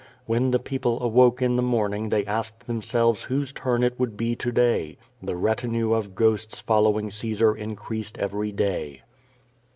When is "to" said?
4.35-4.51